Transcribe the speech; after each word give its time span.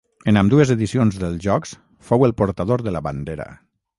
En 0.29 0.37
ambdues 0.39 0.71
edicions 0.75 1.19
dels 1.25 1.37
Jocs 1.43 1.75
fou 2.09 2.27
el 2.29 2.35
portador 2.41 2.85
de 2.89 2.95
la 2.97 3.05
bandera. 3.09 3.49